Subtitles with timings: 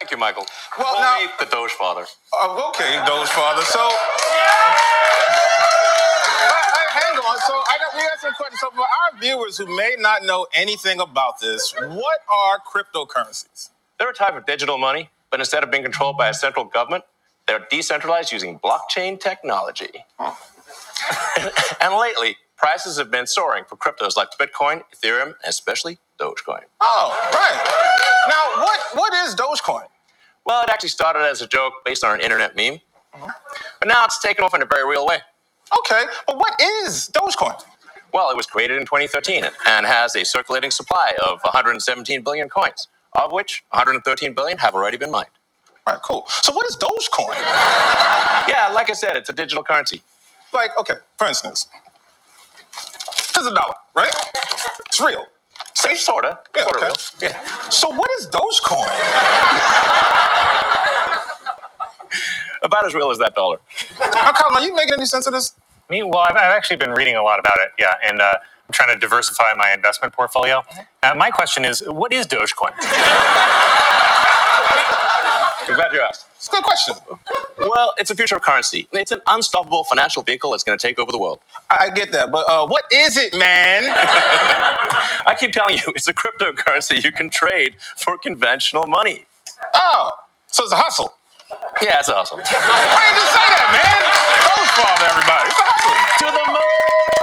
[0.00, 0.46] Thank you, Michael.
[0.78, 2.06] Well, Call now- me the Doge Father.
[2.32, 3.62] Uh, okay, Doge Father.
[3.62, 3.80] So,
[6.78, 7.38] hang on.
[7.40, 8.60] So, I got we got some questions.
[8.60, 13.70] So, for our viewers who may not know anything about this, what are cryptocurrencies?
[13.98, 17.04] They're a type of digital money, but instead of being controlled by a central government,
[17.48, 20.04] they're decentralized using blockchain technology.
[21.80, 26.62] and lately, prices have been soaring for cryptos like Bitcoin, Ethereum, and especially Dogecoin.
[26.80, 28.28] Oh, right.
[28.28, 29.86] Now, what what is Dogecoin?
[30.44, 32.80] Well, it actually started as a joke based on an internet meme,
[33.12, 35.18] but now it's taken off in a very real way.
[35.78, 37.62] Okay, but what is Dogecoin?
[38.12, 42.88] Well, it was created in 2013 and has a circulating supply of 117 billion coins,
[43.14, 45.28] of which 113 billion have already been mined.
[45.86, 46.24] All right, cool.
[46.42, 47.34] So, what is Dogecoin?
[48.48, 50.02] Yeah, like I said, it's a digital currency.
[50.52, 51.66] Like, okay, for instance,
[53.34, 54.12] here's a dollar, right?
[54.86, 55.26] It's real.
[55.74, 56.38] Safe, sorta.
[56.56, 56.86] Yeah, sorta okay.
[56.86, 56.96] real.
[57.30, 57.68] Yeah.
[57.68, 58.88] So, what is Dogecoin?
[62.62, 63.58] About as real as that dollar.
[64.00, 65.52] Now, Colin, are you making any sense of this?
[65.90, 66.02] Me?
[66.02, 67.72] Well, I've, I've actually been reading a lot about it.
[67.78, 68.34] Yeah, and uh,
[68.66, 70.64] I'm trying to diversify my investment portfolio.
[71.02, 72.72] Uh, my question is, what is Dogecoin?
[75.74, 76.26] I'm glad you asked.
[76.36, 76.94] It's a good question.
[77.58, 78.86] Well, it's a future of currency.
[78.92, 81.40] It's an unstoppable financial vehicle that's going to take over the world.
[81.68, 83.82] I I get that, but uh, what is it, man?
[85.26, 89.26] I keep telling you, it's a cryptocurrency you can trade for conventional money.
[89.74, 90.12] Oh,
[90.46, 91.12] so it's a hustle.
[91.82, 92.38] Yeah, it's awesome.
[92.38, 93.98] Why didn't you say that, man?
[94.46, 95.50] Doge father, everybody.
[95.50, 96.18] It's a hustle.
[96.22, 97.13] to the moon!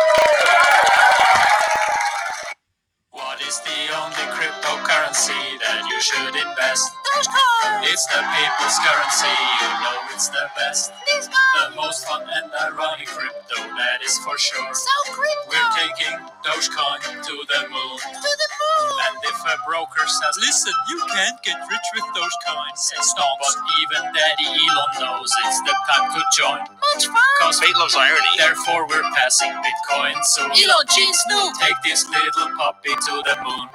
[5.12, 6.92] Cryptocurrency that you should invest?
[7.04, 7.84] Dogecoin!
[7.92, 10.94] It's the people's currency, you know it's the best.
[11.08, 14.74] This The most fun and ironic crypto, that is for sure.
[14.74, 15.52] So crypto!
[15.52, 16.16] We're taking
[16.48, 17.98] Dogecoin to the moon.
[18.00, 18.92] to the moon!
[19.12, 23.38] And if a broker says, listen, you can't get rich with Dogecoin, say stop.
[23.42, 26.62] But even Daddy Elon knows it's the time to join.
[26.64, 27.36] Much fun!
[27.42, 28.34] Cause fate loves irony.
[28.38, 30.52] Therefore, we're passing Bitcoin soon.
[30.52, 31.54] Elon Jeans Snoop!
[31.60, 33.68] Take this little puppy to the moon.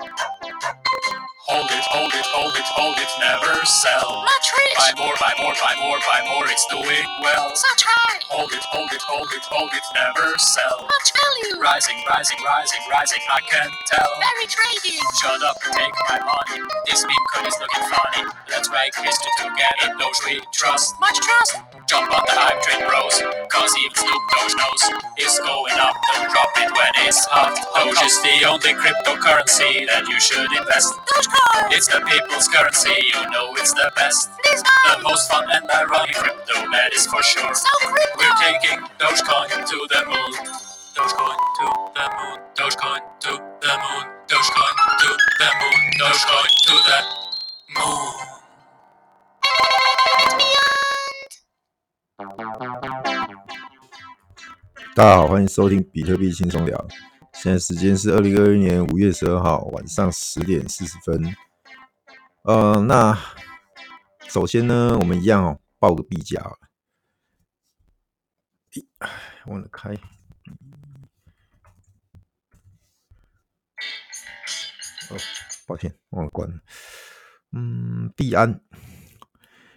[1.46, 4.18] Hold it, hold it, hold it, hold it, never sell.
[4.26, 4.78] Much rich.
[4.82, 7.54] Buy more, buy more, buy more, buy more, it's doing well.
[7.54, 8.18] Such high!
[8.34, 10.82] Hold it, hold it, hold it, hold it, never sell.
[10.90, 11.62] Much value!
[11.62, 14.10] Rising, rising, rising, rising, I can tell.
[14.18, 14.98] Very trading!
[15.22, 16.66] Shut up, take my money.
[16.90, 18.26] This meme code is looking funny.
[18.50, 20.98] Let's make history together, those we trust.
[20.98, 21.75] Much trust!
[21.86, 23.14] Jump on the hype train, bros.
[23.46, 24.82] Cause even Snoop Dogg knows
[25.22, 25.94] it's going up.
[26.10, 27.54] Don't drop it when it's hot.
[27.78, 30.90] Doge is the only cryptocurrency that you should invest.
[31.06, 31.70] Dogecoin!
[31.70, 34.34] It's the people's currency, you know it's the best.
[34.34, 37.54] The most fun and ironic crypto, that is for sure.
[37.54, 38.18] So crypto!
[38.18, 40.32] We're taking Dogecoin to the moon.
[40.98, 42.38] Dogecoin to the moon.
[42.58, 43.32] Dogecoin to
[43.62, 44.04] the moon.
[44.26, 45.82] Dogecoin to the moon.
[46.02, 46.98] Dogecoin to the
[47.78, 48.26] moon.
[54.96, 56.88] 大家好，欢迎收听比特币轻松聊。
[57.34, 61.36] 现在时间是二零二一年五月十二号晚上十点四十分。
[62.44, 63.14] 呃，那
[64.26, 66.40] 首先呢，我们一样哦，报个币价。
[69.00, 69.10] 哎，
[69.44, 69.90] 忘了开。
[75.10, 75.16] 哦，
[75.66, 76.48] 抱歉，忘了关。
[77.52, 78.62] 嗯，币安，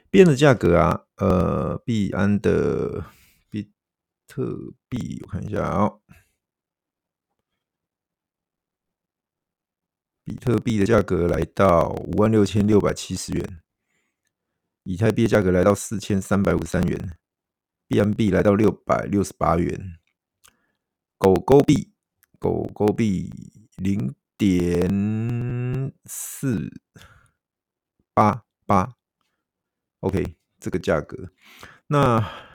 [0.09, 3.03] 币安的价格啊，呃，币安的。
[4.39, 5.99] 特币，我看一下啊、
[10.23, 13.61] 比特币的价格来到五万六千六百七十元，
[14.83, 17.17] 以太币的价格来到四千三百五十三元，
[17.85, 19.99] 币安币来到六百六十八元，
[21.17, 21.91] 狗狗币，
[22.39, 23.29] 狗狗币
[23.75, 26.71] 零点四
[28.13, 28.95] 八八
[29.99, 31.29] ，OK，这个价格，
[31.87, 32.47] 那。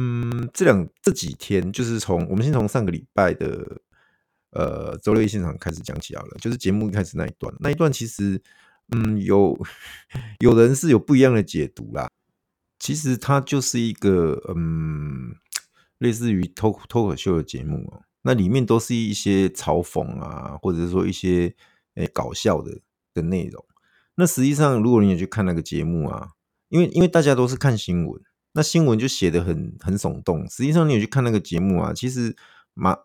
[0.00, 3.82] 嗯，这两这几天就是从我们先从上个礼拜的
[4.52, 8.40] 呃周六夜现场开始讲起好了，就是节目一开始那一段，那一段其实
[8.92, 9.58] 嗯有
[10.38, 12.08] 有人是有不一样的解读啦。
[12.78, 15.34] 其实它就是一个嗯
[15.98, 21.52] 类似于脱脱口秀的节目哦，那里面都是一些嘲讽啊，或者是说一些
[21.96, 22.78] 诶、搞笑的
[23.12, 23.64] 的内容。
[24.14, 26.28] 那实际上如果你有去看那个节目啊，
[26.68, 28.22] 因为因为大家都是看新闻。
[28.58, 32.34] 那新闻就写得很很耸动，实际上你有去看那个节目啊，其实
[32.74, 32.98] 马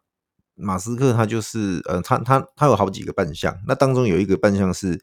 [0.56, 5.00] 马斯克他就是呃，他他他有好几个扮相，那当中有一个扮相是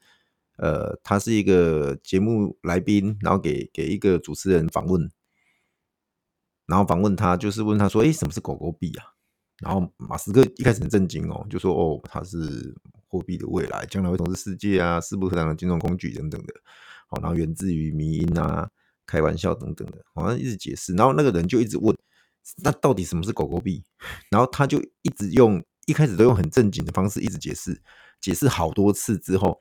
[0.56, 5.08] 呃，他是一个节目来宾，然后给给一个主持人访问，
[6.66, 9.14] 然后访问他就是问他说，诶，什么是狗狗币啊？
[9.58, 12.74] 然后马斯克一开始很震惊哦，就说哦，它是
[13.06, 16.54] 货币的未来，将来会统治世界啊，势不可挡的金融工具等等的。
[17.06, 18.68] 好然后源自于迷因啊、
[19.10, 21.96] 开玩笑等等的，好像一直解释，然后那个人就一直问，
[22.62, 23.82] 那到底什么是狗狗币？
[24.30, 27.82] 然后他就一直用一开始都用很正经的方式一直解释，
[28.20, 29.58] 解释好多次之后，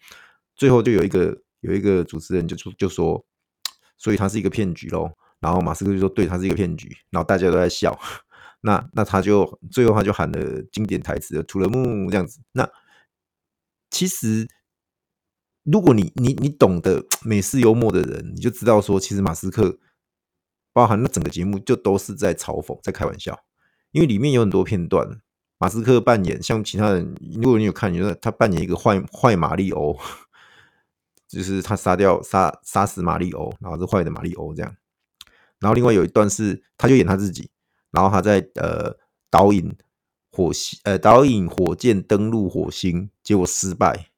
[0.55, 3.25] 最后就有一个有一个主持人就就就说，
[3.97, 5.09] 所以他是一个骗局喽。
[5.39, 7.97] 然后马斯克就说，对，他是一个骗局，然后大家都在笑。
[8.61, 12.41] 那那他就最后他就喊了经典台词，吐了木这样子。
[12.51, 12.69] 那
[13.89, 14.45] 其实
[15.71, 19.77] 如果你你你懂得美式幽默的人，你就知道说，其实马斯克
[20.73, 23.37] 包含那整个节目就都是在嘲讽，在开玩笑。
[23.91, 25.19] 因为里面有很多片段，
[25.57, 29.97] 马斯克扮演像其他人，如果你有看，你觉得他扮演一个坏坏马里欧，
[31.27, 34.75] 就是他杀掉杀杀死马里欧，然后是坏的马里欧这样。
[35.59, 37.49] 然后另外有一段是，他就演他自己，
[37.91, 38.95] 然后他在呃
[39.29, 39.75] 导引
[40.31, 44.08] 火星，呃导引火箭登陆火星，结果失败。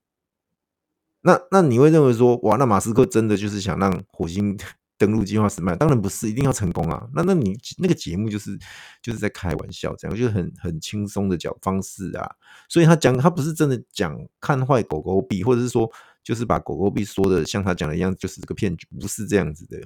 [1.22, 4.58] 那那你会认为说，哇，那马斯克真的就是想让火星
[4.98, 5.76] 登陆计划失败？
[5.76, 7.08] 当然不是，一定要成功啊。
[7.14, 8.58] 那那你那个节目就是
[9.02, 12.30] 就是在开玩笑，这样就是很很轻松的讲方式啊。
[12.70, 15.90] 所以他讲他不是真的讲看坏狗狗币，或者是说
[16.24, 19.82] 就是把狗狗币说的像他讲的一样，就是这个骗局，不是这样子的。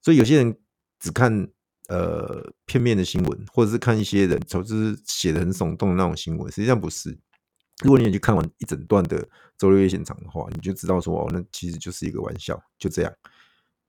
[0.00, 0.56] 所以有些人。
[1.00, 1.46] 只看
[1.88, 7.18] 呃片面的新闻，或者是看一些人就是写的很耸动的那种新闻，实际上不是。
[7.82, 9.26] 如果你也去看完一整段的
[9.58, 13.12] 周六夜现场的话，你就知道说哦，那其实就是一个玩笑，就这样，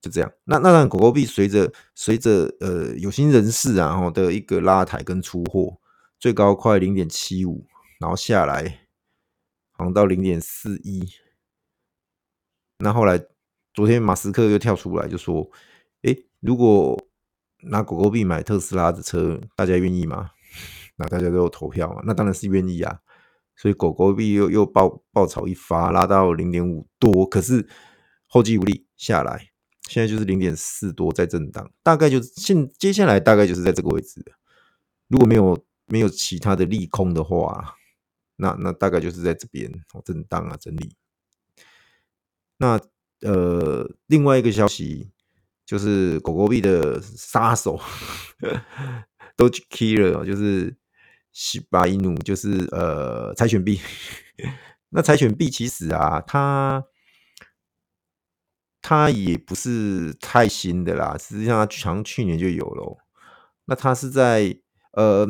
[0.01, 0.31] 就这样。
[0.43, 5.77] 那那让狗狗币随着随着呃有心人士啊后的一个拉抬跟出货，
[6.19, 7.65] 最高快零点七五，
[7.99, 8.87] 然后下来
[9.71, 11.07] 好像到零点四一。
[12.79, 13.23] 那后来
[13.73, 15.49] 昨天马斯克又跳出来就说。
[16.01, 16.95] 诶，如果
[17.63, 20.29] 拿狗狗币买特斯拉的车，大家愿意吗？
[20.97, 22.03] 那大家都有投票嘛？
[22.05, 22.99] 那当然是愿意啊。
[23.55, 27.67] 所以狗狗币又又爆爆炒一发，拉到零点五多，可是
[28.27, 29.49] 后继无力下来，
[29.89, 34.23] 现在就是零点四多在震荡，大概就是现接下来大概就是在这个位置。
[35.07, 37.75] 如果没有没有其他的利空的话，
[38.37, 39.71] 那那大概就是在这边
[40.03, 40.95] 震荡啊整理。
[42.57, 42.79] 那
[43.21, 45.11] 呃，另外一个消息。
[45.67, 47.75] 就是狗狗币的杀手，
[49.35, 50.77] Doge Killer，就是
[51.35, 53.81] 西巴伊努，就是呃柴犬币。
[54.87, 56.85] 那柴犬币其实啊，它
[58.81, 62.97] 它也不是太新的啦，实际上它好像去年就有了。
[63.65, 64.57] 那它是在
[64.93, 65.27] 呃，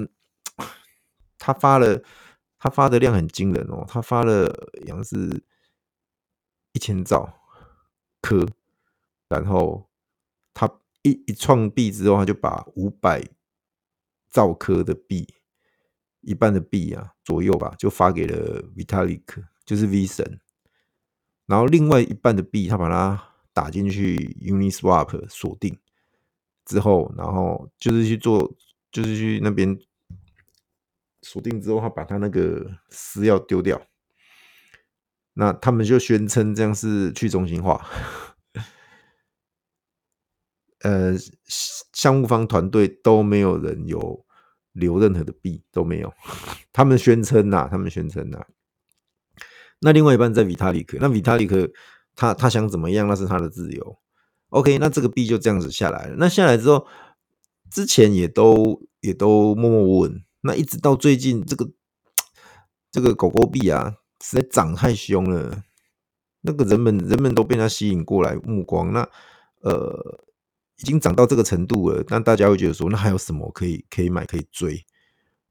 [1.39, 2.03] 它发了，
[2.59, 4.47] 它发的量很惊人哦，它发了
[4.87, 5.43] 好像是
[6.73, 7.41] 一千兆
[8.21, 8.47] 颗，
[9.27, 9.89] 然后。
[10.57, 10.71] 他
[11.01, 13.21] 一一创币之后，他就把五百
[14.29, 15.27] 兆颗的币，
[16.25, 20.41] 一半的币啊左右吧，就发给了 Vitalik，就是 V 神。
[21.45, 23.23] 然后另外一半的币，他把它
[23.53, 25.77] 打进去 Uniswap 锁定
[26.65, 28.55] 之后，然后就是去做，
[28.91, 29.79] 就是去那边
[31.21, 33.79] 锁定之后，他把他那个私钥丢掉。
[35.33, 37.85] 那他们就宣称这样是去中心化。
[40.79, 41.13] 呃，
[41.47, 44.25] 项目方团队都没有人有
[44.75, 46.13] 留任何的币，都没有。
[46.71, 48.45] 他们宣称呐，他们宣称呐。
[49.79, 51.71] 那另外一半在维塔里克，那维塔里克
[52.15, 53.97] 他他想怎么样，那是他的自由。
[54.49, 56.15] OK，那这个币就这样子下来了。
[56.17, 56.85] 那下来之后，
[57.71, 60.23] 之前也都也都默默无闻。
[60.41, 61.71] 那一直到最近，这个
[62.91, 65.63] 这个狗狗币啊，实在涨太凶了。
[66.41, 68.91] 那个人们人们都被他吸引过来目光。
[68.93, 69.09] 那
[69.61, 70.21] 呃。
[70.79, 74.85] 已经涨到这个程度了，那大家会觉得说，那还有什么可以可以买可以追？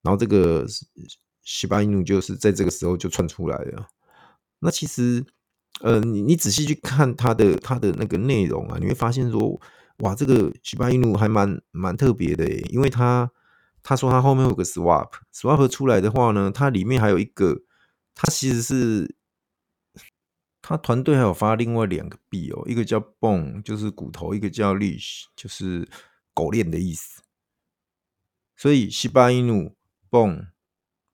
[0.03, 0.67] 然后这个
[1.43, 3.87] 西巴伊努就是在这个时候就窜出来了。
[4.59, 5.25] 那其实，
[5.81, 9.61] 呃，你你仔细去看它的它的那个内容啊，你会发现说，
[9.99, 13.31] 哇，这个西巴伊努还蛮蛮特别的，因为它
[13.83, 17.63] 他说他后面有个 swap，swap 出来的话呢，它里面还有一个，
[18.15, 19.17] 它其实是。
[20.67, 25.87] 他团队还有发另外两个币哦，一个叫 Bone，就是骨头；一个叫 Leash，就是
[26.33, 27.23] 狗链的意思。
[28.57, 29.77] 所以西巴伊努、
[30.09, 30.47] Bone、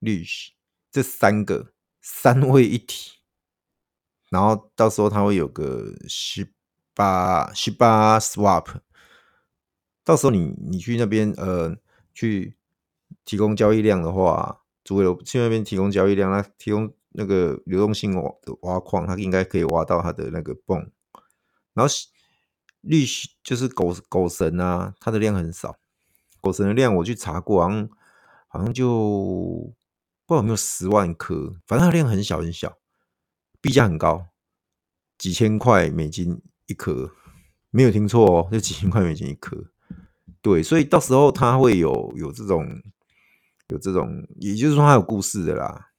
[0.00, 0.50] Leash
[0.92, 3.18] 这三个三位一体，
[4.30, 6.52] 然后到时候他会有个西
[6.94, 8.66] 巴西巴 Swap，
[10.04, 11.76] 到时候你你去那边呃
[12.14, 12.54] 去
[13.24, 16.94] 提供交易量的话，主委去那边提供交易量，那提供。
[17.10, 20.90] 那个流动性挖的挖矿，它应该可以挖到它的那个泵。
[21.74, 21.94] 然后
[22.80, 23.04] 绿
[23.42, 25.76] 就是狗狗神啊，它的量很少。
[26.40, 27.88] 狗神的量我去查过，好像
[28.48, 28.88] 好像就
[30.26, 32.78] 不知道有没有十万颗，反正它量很小很小，
[33.60, 34.28] 币价很高，
[35.18, 37.12] 几千块美金一颗，
[37.70, 39.70] 没有听错哦，就几千块美金一颗。
[40.40, 42.66] 对，所以到时候它会有有这种
[43.68, 45.89] 有这种，也就是说它有故事的啦，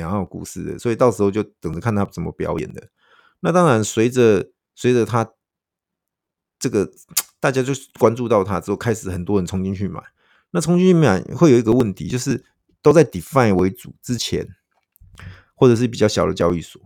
[0.00, 2.88] 很有故事的，所以到时候就等着看他怎么表演的。
[3.40, 5.32] 那当然，随着随着他
[6.58, 6.90] 这个
[7.40, 10.02] 大家就关注到他之后，开始很多人冲进去买。
[10.52, 12.44] 那冲进去买会有一个问题，就是
[12.80, 14.46] 都在 DeFi 为主之前，
[15.54, 16.80] 或者是比较小的交易所。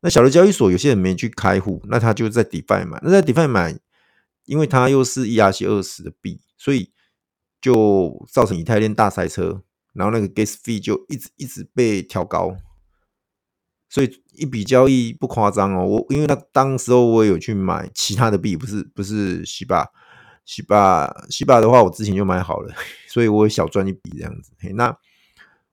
[0.00, 3.00] 那小的交易所有些人没去开户，那他就在 DeFi 买。
[3.02, 3.78] 那在 DeFi 买，
[4.44, 6.40] 因为它又是 ERC 二十的币。
[6.58, 6.90] 所以
[7.60, 9.62] 就造成以太链大塞车，
[9.96, 12.56] 然后那个 gas fee 就一直一直被调高，
[13.88, 15.84] 所以一笔交易不夸张哦。
[15.84, 19.86] 我因为那当时候我有去买其他的币，不是不是西巴
[20.44, 22.74] 西巴西巴的话，我之前就买好了，
[23.08, 24.52] 所以我小赚一笔这样子。
[24.58, 24.96] 嘿，那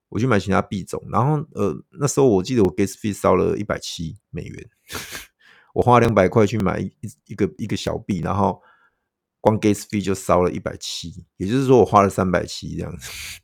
[0.10, 4.70] 我去买其他币种，然后呃那时候我记得我 gas fee 烧了一百七美元，
[5.74, 6.92] 我花两百块去买一
[7.26, 8.62] 一个一个小币，然后。
[9.44, 13.42] 光 gas fee 就烧了一百七，也就是说我花了三百七这样子，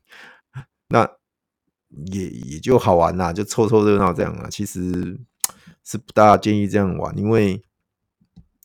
[0.89, 1.09] 那
[2.11, 4.47] 也也就好玩啦，就凑凑热闹这样啦。
[4.49, 5.19] 其实
[5.83, 7.63] 是不大建议这样玩，因为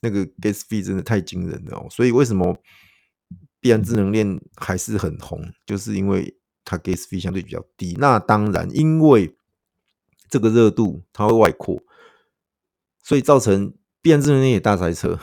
[0.00, 1.88] 那个 gas fee 真的太惊人了喔。
[1.90, 2.56] 所以为什么
[3.60, 7.96] 币安智能链还是很红，就是因为它 gas fee 相对比较低。
[7.98, 9.36] 那当然，因为
[10.28, 11.82] 这个热度它会外扩，
[13.02, 15.18] 所以造成币安智能链也大塞车。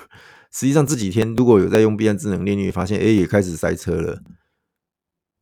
[0.52, 4.22] 实际上这几天如果有在用币安智能链，你会发现，哎，也开始塞车了。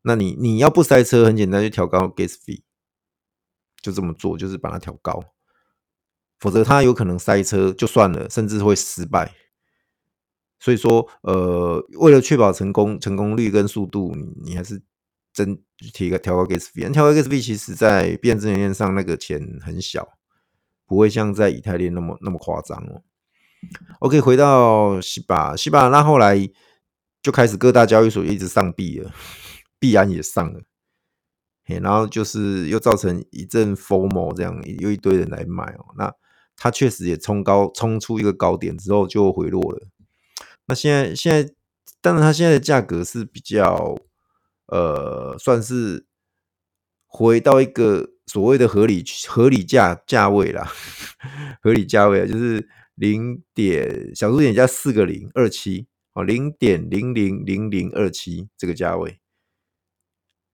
[0.06, 2.62] 那你你要不塞车，很简单，就调高 gas fee，
[3.82, 5.22] 就这么做，就是把它调高。
[6.38, 9.34] 否则它有可能塞车就算了，甚至会失败。
[10.60, 14.82] 所以说，呃，为了确保成功成功率跟速度，你你还是
[15.32, 15.58] 真
[15.94, 16.90] 提个调高 gas fee。
[16.92, 20.18] 调高 gas fee 其实在变质能链上那个钱很小，
[20.86, 23.02] 不会像在以太链那么那么夸张哦。
[24.00, 26.50] OK，回到西巴，西巴那后来
[27.22, 29.10] 就开始各大交易所一直上币了，
[29.84, 30.62] 币安也上了，
[31.66, 35.92] 然后就是又造成一阵 FOMO，这样又一堆人来买哦。
[35.98, 36.10] 那
[36.56, 39.86] 它确实也冲高，冲出一个高点之后就回落了。
[40.64, 41.54] 那现在现在，
[42.00, 43.94] 当然它现在的价格是比较
[44.68, 46.06] 呃，算是
[47.06, 50.72] 回到一个所谓的合理合理价价位啦，
[51.60, 52.66] 合理价位就是。
[52.96, 59.18] 零点小数点加四个零二七哦，零点零零零零二七这个价位。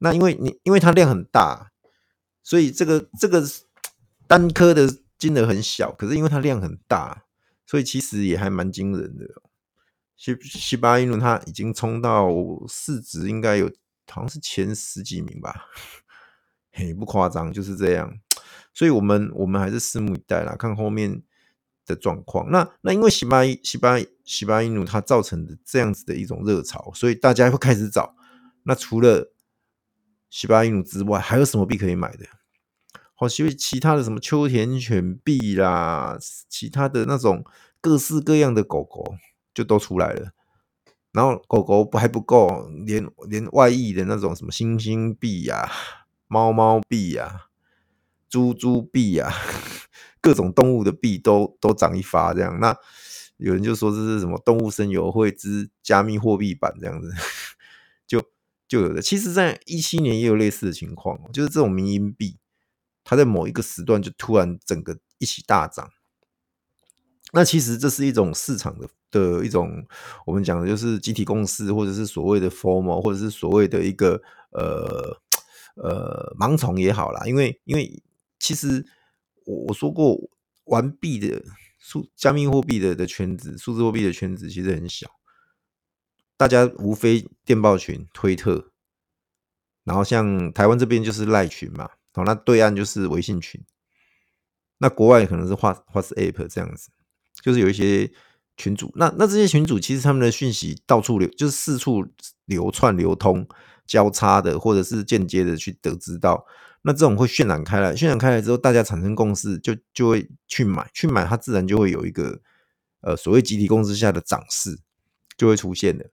[0.01, 1.71] 那因为你因为它量很大，
[2.43, 3.43] 所以这个这个
[4.27, 7.25] 单颗的金额很小，可是因为它量很大，
[7.65, 9.27] 所以其实也还蛮惊人的。
[10.17, 12.29] 西西巴伊努它已经冲到
[12.69, 13.67] 市值应该有
[14.11, 15.67] 好像是前十几名吧，
[16.73, 18.19] 嘿，不夸张，就是这样。
[18.75, 21.23] 所以我们我们还是拭目以待啦，看后面。
[21.87, 28.15] 的状况，那那因为西巴西巴西巴伊努它造成的这样子的一种热潮，所以大家会开始找。
[28.63, 29.33] 那除了
[30.31, 32.25] 西巴伊努之外，还有什么币可以买的？
[33.15, 36.17] 好，因为其他的什么秋田犬币啦，
[36.49, 37.45] 其他的那种
[37.81, 39.17] 各式各样的狗狗
[39.53, 40.31] 就都出来了。
[41.13, 45.71] 然后狗狗不还不够，连连外溢的那种什么猩猩币呀、
[46.29, 47.47] 猫猫币呀、
[48.29, 49.31] 猪猪币呀。
[50.23, 52.77] 各种动物的币都都涨一发，这样，那
[53.39, 57.11] 有人就说这是什么动物森友会之加密货币版这样子，
[58.71, 59.03] 就有的。
[59.03, 62.39] 其实，在一七年也有类似的情况，就是这种民营币，
[63.03, 65.91] 它在某一个时段就突然整个一起大涨。
[67.33, 69.85] 那其实这是一种市场的的一种，
[70.25, 74.23] 我们讲的就是集体共识，或者是所谓的 formal，或者是所谓的一个
[74.53, 75.21] 呃
[75.75, 78.03] 呃盲从也好啦，因为因为
[78.39, 78.87] 其实。
[79.47, 80.17] 我我说过，
[80.67, 81.43] 玩币的
[81.79, 85.11] 数加密货币的的圈子，数字货币的圈子其实很小，
[86.41, 88.71] 大家无非电报群、推特，
[89.85, 93.63] 然后像台湾这边就是赖群嘛，好，那对岸就是微信群，
[94.79, 96.89] 那国外可能是 WhatsApp 这样子，
[97.43, 98.11] 就是有一些
[98.57, 102.07] 群主，那那这些群主其实他们的讯息到处流，就是四处
[102.47, 103.47] 流窜流通、
[103.87, 106.47] 交叉的，或者是间接的去得知到。
[106.81, 112.41] 那这种会渲染开来，渲染开来之后，大家产生共识，就就会去买，去买，它自然就会有一个
[113.03, 114.79] 呃所谓集体共识下的涨势
[115.37, 116.07] 就会出现了，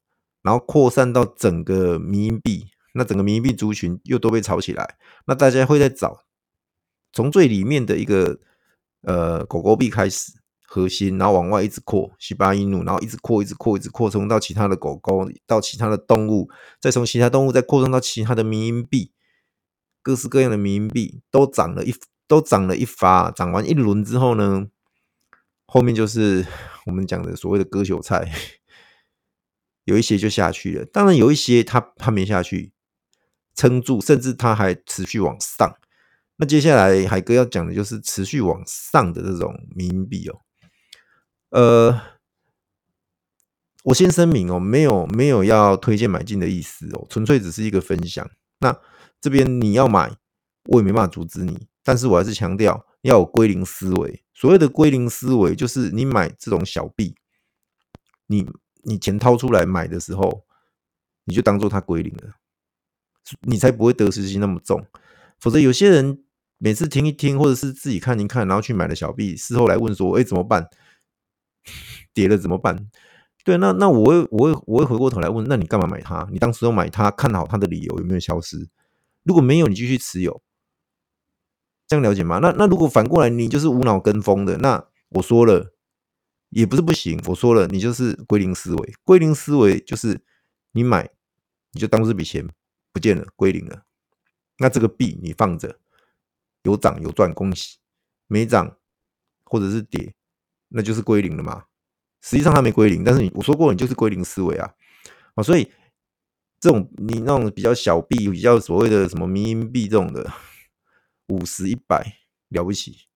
[0.47, 6.23] 然后扩散到整个迷因币，那整个迷因币族群又都被炒起来，那大家会在找
[7.11, 8.39] 从最里面的一个
[9.01, 10.31] 呃狗狗币开始
[10.65, 16.49] 核心，然后往外一直扩西巴伊努，然后一直扩，一直扩，一直扩充到其他的狗狗，到其他的动物，
[16.79, 19.11] 再从其他动物再扩充到其他的迷因币。
[20.01, 21.93] 各式各样的迷因币都涨了一
[22.25, 24.67] 都涨了一发，涨完一轮之后呢，
[25.65, 26.47] 后面就是
[26.87, 28.31] 我们讲的所谓的割韭菜，
[29.87, 30.85] 有一些就下去了。
[30.85, 32.73] 当然有一些它它没下去，
[33.55, 35.77] 撑住，甚至它还持续往上。
[36.35, 40.41] 那接下来海哥要讲的就是持续往上的这种迷因币哦。
[41.51, 42.01] 呃，
[43.85, 48.29] 我先声明哦，没有没有要推荐买进的意思哦，纯粹只是一个分享。
[48.59, 48.77] 那
[49.21, 50.11] 这边你要买，
[50.65, 54.21] 我也没办法阻止你，但是我还是强调要有归零思维。
[54.33, 57.15] 所谓的归零思维，就是你买这种小币，
[58.27, 58.45] 你
[58.83, 60.45] 你钱掏出来买的时候，
[61.25, 62.33] 你就当做它归零了，
[63.41, 64.85] 你才不会得失心那么重。
[65.39, 66.23] 否则有些人
[66.57, 70.67] 每次听一听，或者是自己看一看，然后去买了小币，事后来问说：“哎，怎么办？
[72.13, 72.87] 跌了怎么办？”
[73.45, 76.27] 对，那那我会我会我会回过头来问：那你干嘛买它？
[76.31, 78.67] 你当时要买它，看好它的理由有没有消失？
[79.23, 80.41] 如果没有，你继续持有，
[81.87, 82.39] 这样了解吗？
[82.39, 85.73] 那那如果反过来，你就是无脑跟风的，那我说了
[86.49, 87.21] 也不是不行。
[87.25, 88.93] 我说了，你就是归零思维。
[89.03, 90.21] 归零思维就是
[90.71, 91.09] 你买，
[91.71, 92.47] 你就当这笔钱
[92.91, 93.83] 不见了，归零了。
[94.59, 95.79] 那这个币你放着，
[96.63, 97.77] 有涨有赚，恭喜；
[98.27, 98.77] 没涨
[99.43, 100.15] 或者是跌，
[100.69, 101.65] 那就是归零了嘛。
[102.21, 104.73] 实际上它没归零，但是你我说过，你就是归零思维啊，
[105.35, 105.71] 啊，所以
[106.59, 110.33] 这种你那种比较小币，比较所谓的什么迷因币这种的，
[111.27, 112.17] 五十、一百
[112.49, 113.07] 了不起，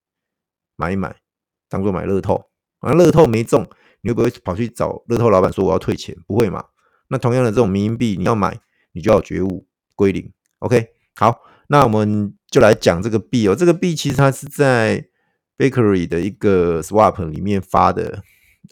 [0.75, 1.19] 买一买，
[1.67, 2.50] 当做买乐透，
[2.81, 3.67] 啊，乐透没中，
[4.01, 6.15] 你会不会跑去找乐透老板说我要退钱？
[6.27, 6.65] 不会嘛？
[7.07, 8.59] 那同样的这种民营币，你要买，
[8.91, 10.31] 你就要觉悟归零。
[10.59, 15.07] OK，好，那我们就来讲这个币哦，这个币其实它是在
[15.57, 18.23] Bakery 的一个 Swap 里面发的。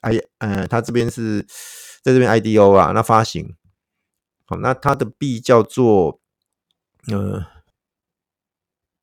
[0.01, 1.41] I 呃，它这边是
[2.01, 3.55] 在这边 IDO 啊，那发行
[4.45, 6.21] 好，那它的币叫做
[7.07, 7.45] 呃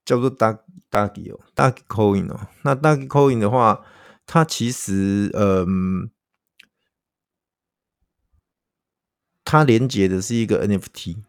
[0.04, 0.60] 叫做 Dag
[0.90, 3.84] Dagi 哦，Dagi Coin 哦，那 Dagi Coin 的话，
[4.26, 6.11] 它其实嗯，
[9.44, 11.22] 它连接的是一个 NFT，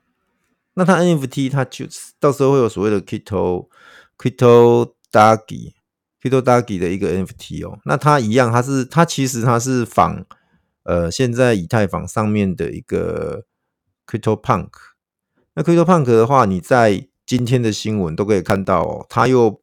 [0.73, 3.69] 那它 NFT 它就是到时候会有所谓的 Crypto
[4.17, 5.73] Crypto Dagi。
[6.19, 10.25] Kitodagi 的一个 NFT 哦，那它一样，它是它其实它是仿
[10.83, 13.45] 呃现在以太坊上面的一个
[14.07, 14.69] CryptoPunk。
[15.53, 19.61] 那 CryptoPunk 的话，你在今天的新闻都可以看到哦，它又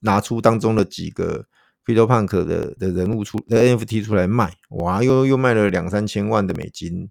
[0.00, 1.46] 拿出当中的几个
[1.86, 7.08] CryptoPunk 的的人物出的 NFT 出来卖，哇，又又卖了两三千万的美金，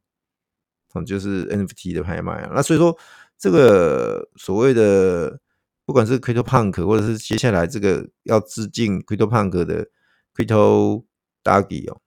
[0.94, 2.52] 嗯，就是 NFT 的拍卖啊。
[2.54, 2.96] 那所以说，
[3.38, 5.40] 这个所谓的。
[5.88, 9.88] 不管是 CryptoPunk 或者是接下来这个要致敬 CryptoPunk 的
[10.34, 12.02] Kitodagi 哦，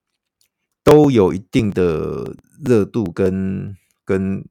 [0.83, 4.45] 都有一定的热度跟跟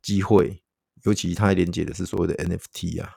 [0.00, 0.62] 机会，
[1.02, 3.10] 尤其它连接的是所谓的 NFT 啊。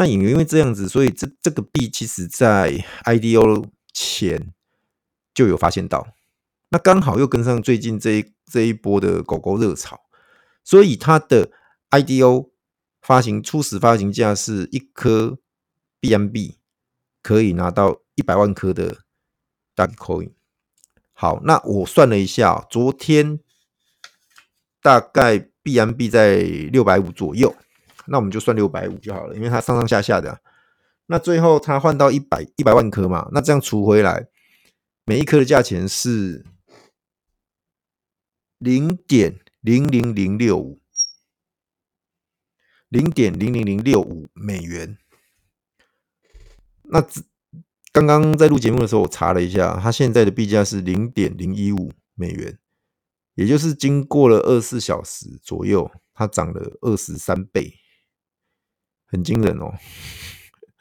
[0.00, 4.54] 那也因为这样子，所以这这个币其实在 IDO 前
[5.34, 6.14] 就有发现到，
[6.70, 10.00] 那刚好又跟上最近这一这一波的狗狗热潮，
[10.64, 11.50] 所以它的
[11.90, 12.48] IDO。
[13.02, 15.38] 发行初始发行价是一颗
[16.00, 16.58] B M B
[17.22, 18.98] 可以拿到一百万颗的
[19.74, 20.32] Dagi Coin。
[21.14, 23.40] 好，那我算了一下，昨天
[24.82, 27.56] 大概 B M B 在六百五左右，
[28.06, 30.40] 那我们就算六百五就好了，因为它上上下下的。
[31.06, 34.28] 那最后它换到一百一百万颗嘛，那这样除回来，
[35.04, 36.44] 每一颗的价钱是
[38.58, 40.80] 零点零零零六五。
[42.88, 44.98] 零点零零零六五美元。
[46.82, 47.00] 那
[47.92, 52.58] 刚刚在录节目的时候，我查了一下，它现在的币价是零点零一五美元，
[53.36, 57.72] 也就是经过了二十四小时左右，它涨了二十三倍，
[59.10, 59.74] 很惊人哦。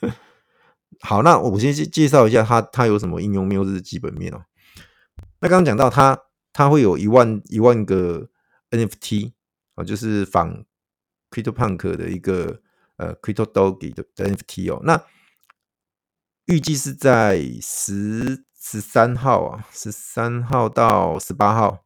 [1.01, 4.43] 好，那我先介介绍一下它，它有什么应用面或者是基本面哦。
[5.41, 6.17] 那刚刚讲到它，
[6.53, 8.29] 它会有一万一万个
[8.71, 9.33] NFT
[9.75, 10.65] 啊，就是仿。
[11.31, 12.59] CryptoPunk 的一个
[12.95, 14.99] 呃 Crypto Doggy 的 NFT 哦，那
[16.45, 21.85] 预计是在十十三号啊，十三号到十八号。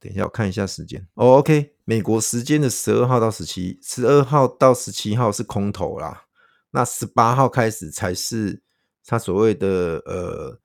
[0.00, 1.06] 等一下，我看一下时间。
[1.14, 6.28] 哦，OK，美国时间的十二号到十七，十二号到十七号是空头啦。
[6.70, 8.62] 那十八号开始才是
[9.04, 10.60] 他所谓的呃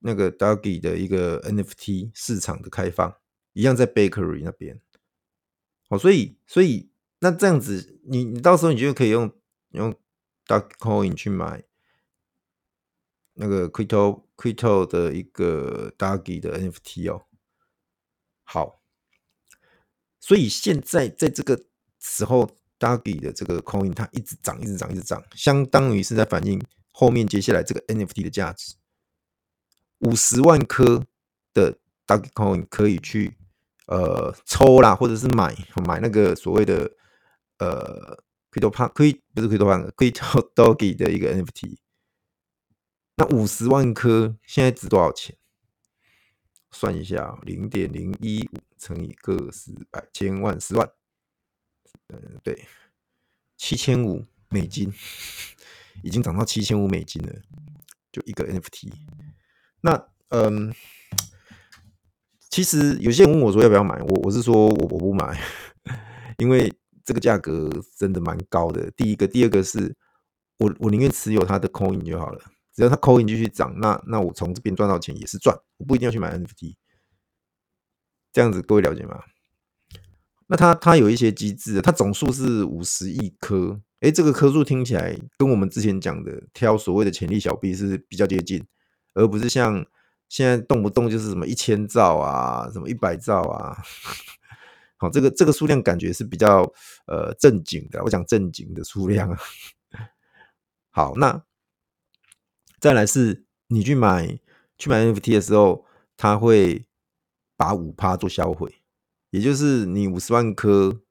[0.00, 3.14] 那个 Dagi 的一个 NFT 市场的开放，
[3.52, 4.80] 一样在 Bakery 那边。
[5.88, 9.32] 哦，所以，所以那这样子，你你到时候你就可以用
[9.68, 9.94] 用
[10.48, 11.62] Dogcoin 去买
[13.34, 17.26] 那个 Crypto Crypto 的一个 Dagi 的 NFT 哦。
[18.42, 18.79] 好，
[20.20, 21.60] 所以现在在这个
[21.98, 28.74] 时候，Dagi 的这个 Coin 它一直涨，一直涨，一直涨，相当于是在反映后面接下来这个 NFT 的价值。
[30.00, 31.04] 五十万颗
[31.52, 33.36] 的 Doggy Coin 可以去
[33.86, 35.56] 呃抽啦，或者是买
[35.86, 36.90] 买那个所谓的
[37.58, 41.78] 呃 CryptoPunk 可以不是 CryptoPunk Crypto Doggy 的一个 NFT。
[43.16, 45.36] 那五十万颗现在值多少钱？
[46.70, 50.90] 算一下，零点零一五乘以个十百千万十万，
[52.08, 52.66] 嗯，对，
[53.58, 54.90] 七千五美金，
[56.02, 57.32] 已经涨到七千五美金了，
[58.10, 58.90] 就一个 NFT。
[59.82, 60.74] 那嗯，
[62.48, 65.38] 其实有些人问我说要不要买，我我是说我我不买，
[66.38, 66.72] 因为
[67.04, 68.90] 这个价格真的蛮高的。
[68.92, 69.94] 第一个，第二个是
[70.58, 72.42] 我我宁愿持有它的 coin 就好了。
[72.72, 76.76] 只要它 coin 继续涨，那那我从这边赚到钱也是赚，我不一定要去买 NFT。
[78.32, 79.22] 这样子各位了解吗？
[80.46, 88.66] 那它它有一些机制，它总数是五十亿颗，诶，这个颗数听起来跟我们之前讲的挑所谓的潜力小币是比较接近，
[89.14, 89.86] 而不是像
[90.28, 93.76] 现在动不动就是什么一千兆啊，什么一百兆啊。
[94.98, 96.62] 好，这个这个数量感觉是比较
[97.06, 99.36] 呃正经的，我讲正经的数量。
[100.90, 101.42] 好，那。
[102.80, 104.38] 再来是，你去买
[104.78, 105.84] 去买 NFT 的时候，
[106.16, 106.86] 它会
[107.60, 108.72] 把五趴做销毁，
[109.28, 111.02] 也就是你五十万颗，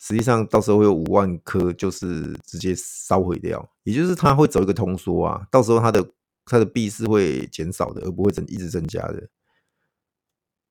[0.00, 6.10] 实际上到时候会有五万颗就是直接烧毁掉，也就是它会走一个通缩啊，到时候它的
[6.44, 9.28] 它的币是会减少的，而不会增一直增加的。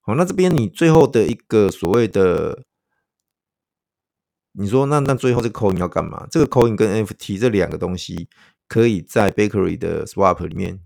[0.02, 2.65] 好，那这边你最后的一个所谓的，
[4.52, 6.28] 你说那那最后这个 coin 要干嘛？
[6.30, 8.28] 这个 coin 跟 NFT 这两个东西。
[8.67, 10.80] 可以在 Bakery 的 Swap 里面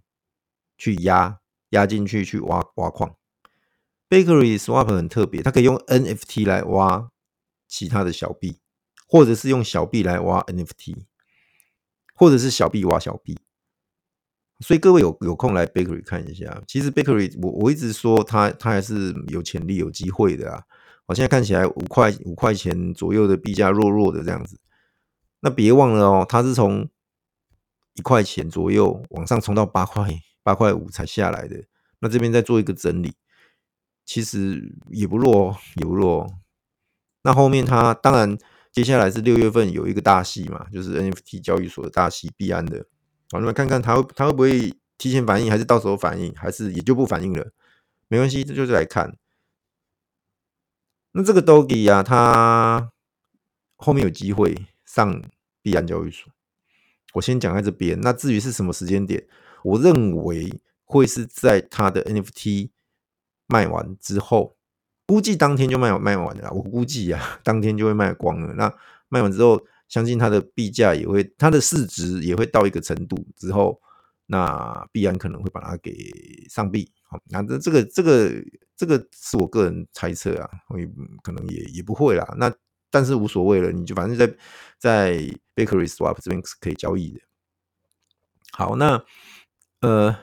[0.76, 3.16] 去压压进去去挖挖矿。
[4.16, 7.10] Bakery Swap 很特别，它可以用 NFT 来挖
[7.68, 8.60] 其他的小币，
[9.10, 10.96] 或者是用小币来挖 NFT，
[12.14, 13.38] 或者是小币挖小币。
[14.62, 16.64] 所以各位有有空来 Bakery 看一下。
[16.66, 20.64] 其实 Bakery 我我一直说它它还是有潜力有机会的啊。
[21.08, 24.62] 我现在看起来五块五块钱左右的币价弱弱的这样子。
[25.42, 26.88] 那别忘了哦，它是从
[27.96, 30.10] 一块钱左右往上冲到八块
[30.42, 31.66] 八块五才下来的，
[32.00, 33.14] 那这边再做一个整理，
[34.06, 36.28] 其实也不弱，也不弱。
[37.24, 38.38] 那后面它当然
[38.72, 42.86] 接下来是六月份有一个大戏嘛，就是 NFT 交易所的大戏，币安的，
[43.32, 47.52] 好，那么看看它会它会不会提前反应，还是到时候反应，还是也就不反应了，
[48.08, 49.18] 没关系，这就是来看。
[51.14, 52.92] 那这个 Doge 啊，它
[53.76, 55.22] 后面有机会上
[55.62, 56.32] 币安交易所。
[57.14, 59.26] 我先讲在这边，那至于是什么时间点，
[59.64, 62.70] 我认为会是在他的 NFT
[63.48, 64.56] 卖完之后，
[65.08, 66.52] 估计当天就卖卖完了。
[66.52, 68.54] 我估计啊， 当天就会卖光了。
[68.54, 68.74] 那
[69.10, 73.80] 卖完之后，相信它的币价也会，它的市值也会到一个程度之后，
[74.26, 75.94] 那必然可能会把它给
[76.50, 76.92] 上币。
[77.04, 78.32] 好，那这这个这个
[78.76, 80.90] 这个是我个人猜测啊，会
[81.22, 82.28] 可能也也不会啦。
[82.38, 82.52] 那
[82.90, 84.36] 但是无所谓了，你就反正在
[84.80, 85.14] 在
[85.56, 87.22] Bakery Swap 这边是可以交易的。
[88.52, 89.04] 好，那
[89.82, 90.18] 呃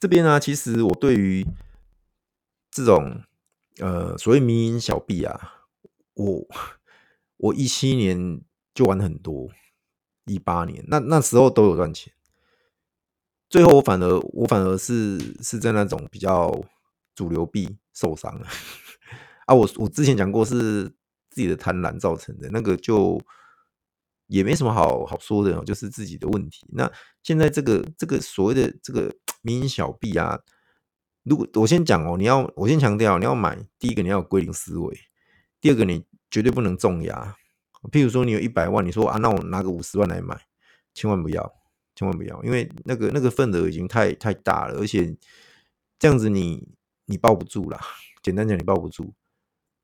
[0.00, 1.46] 这边呢、其实我对于
[2.70, 3.22] 这种
[3.78, 5.66] 呃所谓迷因小币啊，
[6.14, 6.48] 我
[7.36, 8.40] 我一七年
[8.74, 9.50] 就玩很多，
[10.24, 12.12] 一八年那那时候都有赚钱。
[13.48, 16.64] 最后我反而我反而是是在那种比较
[17.14, 18.46] 主流币受伤了
[19.46, 20.92] 啊，我我之前讲过是。
[21.32, 23.20] 自己的贪婪造成的那个就
[24.26, 26.66] 也没什么好好说的，就是自己的问题。
[26.72, 26.90] 那
[27.22, 30.40] 现在这个这个所谓的这个迷你小币啊，
[31.22, 34.98] 如果我先讲哦，你要我先强调，你要买，第一个你要有归零思维，
[35.60, 37.36] 第二个你绝对不能重压。
[37.90, 40.38] 譬如说你有一百万，你说啊，那我拿个五十万来买，
[40.92, 41.52] 千万不要，
[41.94, 45.16] 千万不要，因为那个那个份额已经太太大了，而且
[45.98, 46.68] 这样子你
[47.06, 47.80] 你抱不住啦。
[48.22, 49.14] 简单讲，你抱不住。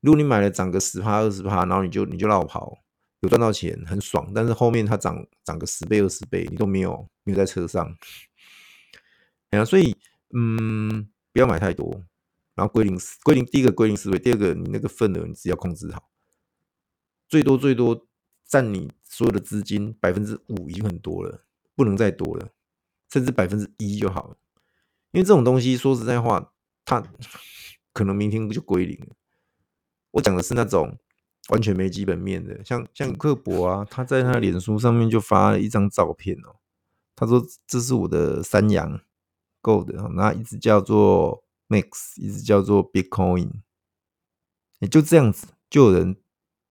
[0.01, 2.77] 如果你买了涨个十趴二十趴，然后你就你就落跑，
[3.21, 7.95] 有赚到钱很爽，但是后面它涨涨个十倍二十倍，你都没有没有在车上，
[9.51, 9.95] 哎呀，所以
[10.33, 12.03] 嗯，不要买太多，
[12.55, 16.09] 然后归零归零，第一个归零思维，第二个你那个份额你只要控制好，
[17.29, 18.07] 最多最多
[18.45, 22.49] 占你所有的资金百分之五已经很多了，不能再多了，
[23.11, 24.37] 甚至百分之一就好了，
[25.11, 26.51] 因为这种东西说实在话，
[26.83, 27.03] 它
[27.93, 29.15] 可能明天就归零了。
[30.11, 30.97] 我讲的是那种
[31.49, 36.57] 完全没基本面的，像像克伯啊，他在他脸书上面就发了一张照片哦，
[37.15, 38.99] 他说这是我的山羊
[39.67, 43.63] 够的那一直叫做 Max，一直叫做 Bitcoin，
[44.79, 46.15] 也就这样子，就有人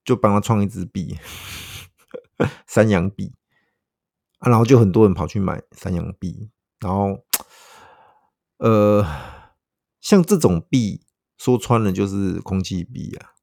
[0.03, 1.19] 就帮他创一支币，
[2.65, 3.35] 山羊币
[4.39, 7.23] 啊，然后就很多人跑去买三羊币，然后
[8.57, 9.05] 呃，
[10.01, 11.05] 像这种币
[11.37, 13.35] 说穿了就是空气币啊，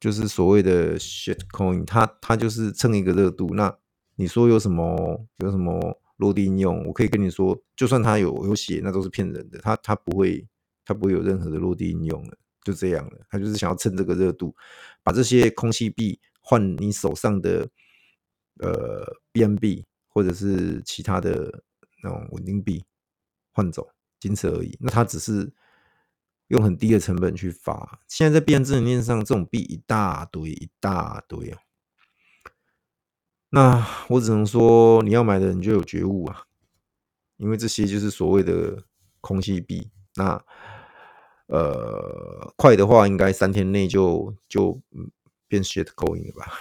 [0.00, 3.54] 就是所谓的 shit coin，它它就是蹭一个热度。
[3.54, 3.78] 那
[4.16, 6.86] 你说有什么有什么落地应用？
[6.86, 10.46] 我可以跟你说，就算他有有写，那都是骗人的，他他不会
[10.84, 13.18] 他不会有任何的落地应用了，就这样了。
[13.28, 14.54] 他就是想要蹭这个热度，
[15.02, 17.68] 把这些空气币换你手上的
[18.58, 21.64] 呃 BNB 或者是其他的
[22.02, 22.84] 那种稳定币
[23.52, 23.88] 换走，
[24.20, 24.76] 仅此而已。
[24.80, 25.50] 那他只是
[26.48, 28.00] 用很低的成本去发。
[28.08, 31.58] 现在在币安智能链上，这种币一大堆一大堆啊。
[33.50, 36.44] 那我只能说，你要买的人就有觉悟啊，
[37.36, 38.84] 因为这些就是所谓的
[39.20, 39.90] 空气币。
[40.14, 40.40] 那
[41.46, 44.80] 呃，快的话应该三天内就就
[45.48, 46.52] 变 shit coin 了吧，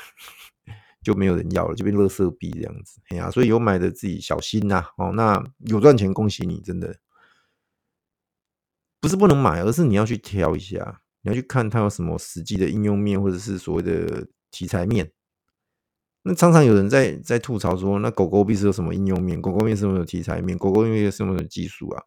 [1.04, 3.00] 就没有人要了，就变垃圾币这样子。
[3.10, 4.84] 哎呀，所以有买的自己小心呐。
[4.98, 6.96] 哦，那有赚钱，恭喜你，真的
[9.00, 15.12] 不是不能买，而是你要去挑一下，你要去看它有什么实际的应用面，或者是所谓的题材面。
[16.24, 19.42] 那常常有人在在吐槽说，那狗狗币是有什么应用面？
[19.42, 20.58] 狗狗币是什么题材面？
[20.58, 22.04] 狗狗币是什么技术啊？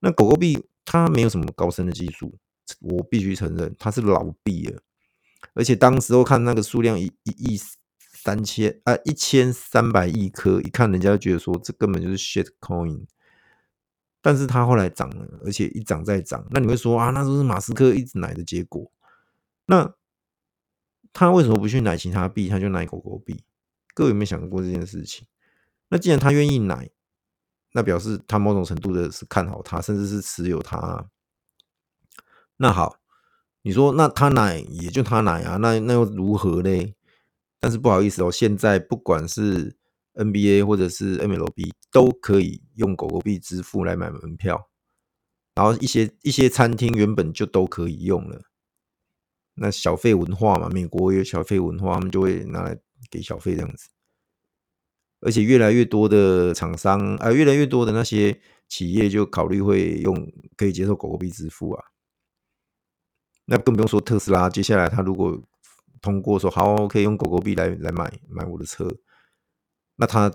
[0.00, 2.34] 那狗狗币它没有什么高深的技术，
[2.80, 4.80] 我必须承认它是老币了。
[5.54, 7.60] 而且当时候看那个数量一一亿
[7.96, 13.04] 三千啊一千三百亿颗，一看人家就觉得说这根本就是 shit coin。
[14.22, 16.46] 但是它后来涨了，而且一涨再涨。
[16.50, 18.90] 那你会说啊，那都是马斯克一直奶的结果。
[19.66, 19.92] 那
[21.12, 23.44] 他为什么不去奶其他币，他就奶狗狗币？
[23.94, 25.26] 各位有没有想过这件事情？
[25.88, 26.90] 那既然他愿意奶，
[27.72, 31.08] 那表示他某种程度的是看好他，甚至是持有他。
[32.56, 32.96] 那好，
[33.62, 36.94] 你说那他奶也就他奶啊，那那又如何嘞？
[37.60, 39.76] 但是不好意思哦，现在不管是
[40.14, 44.68] NBA 或者是 MLB 都可以用狗狗币支付来买门票，
[45.54, 48.42] 然后一些一些餐厅原本就都可以用了。
[49.54, 52.78] 那小费文化嘛，美国有小费文化，他们就会拿来
[53.10, 53.88] 给小费这样子。
[55.20, 61.84] 而且越来越多的厂商啊，越来越多的那些企业就考虑会用，可以接受狗狗币支付啊。
[63.44, 65.40] 那更不用说特斯拉，接下来他如果
[66.00, 68.88] 通过说好，可以用狗狗币来来买买我的车，
[69.96, 70.32] 那他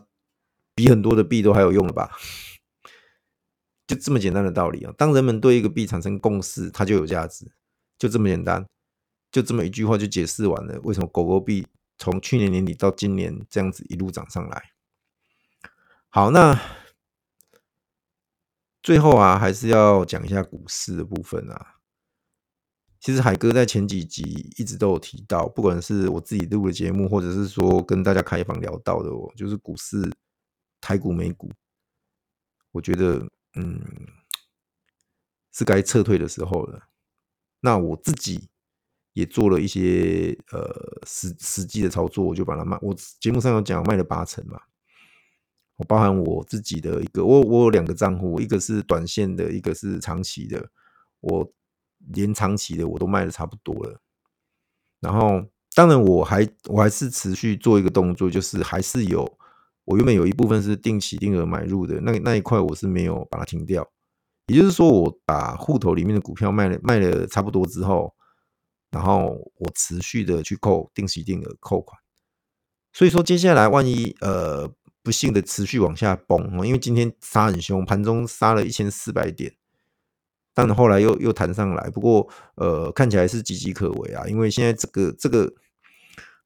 [0.76, 2.12] 比很多的币都还有用了吧？
[3.88, 4.94] 就这么简单的道理啊！
[4.98, 7.50] 当人们对一个币产生共识，它就有价值，
[7.98, 8.68] 就这么简单。
[9.38, 11.68] 就这么一句话就解释完了，为什么狗狗币
[12.00, 14.72] 从去年年底到今年这样子一路涨上来？
[16.10, 16.60] 好，那
[18.82, 21.76] 最后啊，还是要讲一下股市的部分啊。
[23.00, 24.24] 其实海哥在前几集
[24.58, 30.12] 一直都有提到，不管是我自己录的节目，或者是说跟大家开房聊到的，哦，就是股市
[30.82, 31.52] 台股美股，
[32.72, 33.80] 我觉得嗯
[35.52, 36.88] 是该撤退的时候了。
[37.60, 38.50] 那我自己。
[39.18, 42.78] 也做了一些呃实实际的操作，我就把它卖。
[42.84, 44.60] 我节目上有讲，卖了八成嘛。
[45.78, 50.70] 我包含我自己的一个，我我有两个账户，一个是短线的，一个是长期的。
[51.22, 51.52] 我
[52.14, 54.00] 连长期的我都卖的差不多了。
[55.00, 59.28] 然后，当然我还我还是持续做一个动作，就是还是有
[59.84, 63.88] 我原本有一部分是定期定额买入的，那那一块我是没有把它停掉。
[64.46, 68.14] 也就是说，我把户头里面的股票卖了卖了差不多之后。
[68.90, 72.00] 然后我持续的去扣定期定额扣款，
[72.94, 74.72] 所以说接下来万一呃
[75.04, 79.54] 不幸的持续往下崩哦，因为今天杀很凶，盘中杀了一千四百点，
[80.54, 85.54] 但后来又又弹上来，不过呃看起来是岌岌可危啊，因为现在这个这个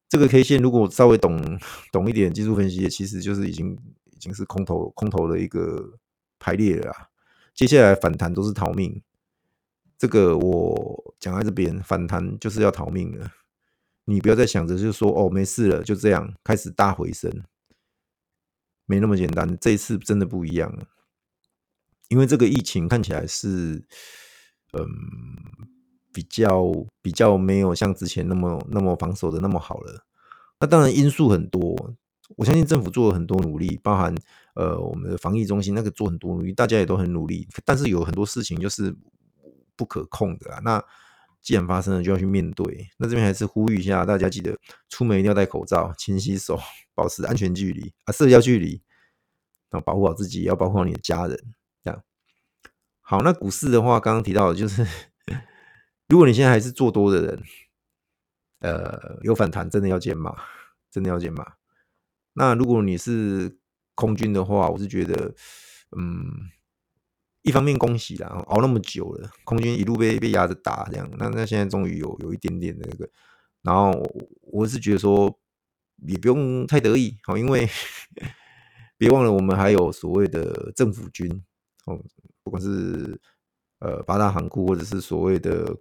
[0.09, 1.59] 这个 K 线如果稍微懂
[1.91, 3.77] 懂一点技术分析，其实就是已经
[4.11, 5.93] 已经是空头空头的一个
[6.39, 7.07] 排列了啊，
[7.53, 9.01] 接下来反弹都是逃命。
[10.01, 13.31] 这个我讲在这边，反弹就是要逃命了。
[14.05, 17.31] 你不要再想着就是说哦，没事了，就这样开始大回升，
[18.87, 19.55] 没那么简单。
[19.59, 20.87] 这一次真的不一样了，
[22.09, 23.85] 因为这个疫情看起来是，
[24.73, 24.87] 嗯，
[26.11, 26.63] 比较
[27.03, 30.03] 比较没有像之前那么那么防守的那么好了。
[30.59, 31.93] 那当然因素很多，
[32.37, 34.15] 我相信政府做了很多努力，包含
[34.55, 38.97] 呃我们的防疫中心那个做很多努力，大家也都很努力，但是有很多事情就是。
[39.75, 40.59] 不可控的啊！
[40.63, 40.83] 那
[41.41, 42.89] 既然发生了，就要去面对。
[42.97, 44.55] 那这边还是呼吁一下大家，记得
[44.89, 46.59] 出门一定要戴口罩、勤洗手、
[46.93, 48.81] 保持安全距离啊，社交距离，
[49.69, 51.37] 然后保护好自己，也要保护好你的家人。
[51.83, 52.03] 这样
[53.01, 53.21] 好。
[53.21, 54.85] 那股市的话，刚刚提到的就是，
[56.07, 57.43] 如果你现在还是做多的人，
[58.59, 60.35] 呃，有反弹，真的要减码，
[60.91, 61.53] 真的要减码。
[62.33, 63.57] 那如果你是
[63.95, 65.33] 空军的话，我是觉得，
[65.97, 66.51] 嗯。
[67.43, 73.09] 一方面恭喜啦，熬那么久了，空军一路被被压着打这样，那那现在终于有有一点点的那个，
[73.63, 73.91] 然后
[74.41, 75.35] 我是觉得说
[76.05, 77.67] 也不用太得意，好，因为
[78.95, 81.43] 别忘了我们还有所谓的政府军，
[81.85, 81.99] 哦，
[82.43, 83.19] 不管是
[83.79, 85.75] 呃八大行库或者是所谓的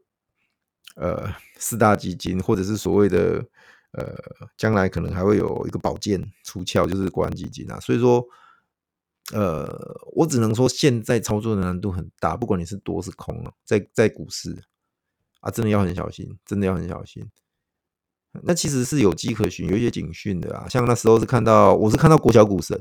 [0.97, 3.45] 呃四大基金，或者是所谓的
[3.93, 4.17] 呃
[4.57, 8.27] 将来可能还会有一个宝剑出鞘，就是国安基金啊，所以说。
[9.33, 9.69] 呃，
[10.13, 14.57] 我只能说现在操作的难度很大，不管你是多是空啊，在在股市
[15.41, 17.29] 啊，真的要很小心，真的要很小心。
[18.45, 20.69] 那其实是有迹可循，有一些警讯的啊。
[20.69, 22.81] 像那时候是看到，我是看到国小股神，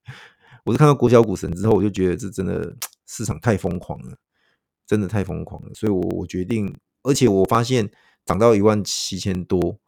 [0.64, 2.76] 我是看到国小股神之后，我就觉得这真的
[3.06, 4.16] 市场太疯狂了，
[4.86, 5.70] 真的太疯狂了。
[5.74, 7.90] 所以我我决定，而且我发现
[8.26, 9.78] 涨到一万七千多，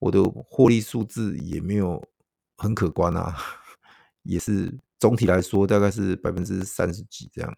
[0.00, 2.02] 我的获利数字也没有
[2.56, 3.36] 很可观啊，
[4.24, 4.76] 也是。
[5.00, 7.54] 总体来说，大概是百分之三十几这样，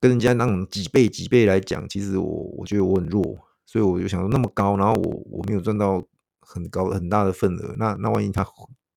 [0.00, 6.02] 跟人家那种几倍几倍来讲，其实我我觉得我很弱，所以我就想说那么高，然后我我没有赚到
[6.40, 8.44] 很高很大的份额，那那万一它